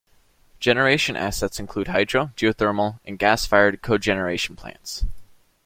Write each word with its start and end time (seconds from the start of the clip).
Generation 0.59 1.15
assets 1.15 1.59
include 1.59 1.89
hydro, 1.89 2.31
geothermal 2.35 2.99
and 3.05 3.19
gas 3.19 3.45
fired 3.45 3.83
cogeneration 3.83 4.55
plants. 4.57 5.05